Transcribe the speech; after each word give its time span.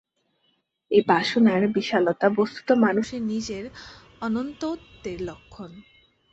এই 0.91 1.01
বাসনার 1.07 1.61
বিশালতা 1.75 2.27
বস্তুত 2.37 2.67
মানুষের 2.85 3.21
নিজের 3.23 3.65
অনন্তত্বের 4.21 5.19
লক্ষণ। 5.21 5.71